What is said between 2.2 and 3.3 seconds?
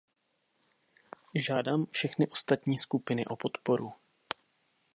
ostatní skupiny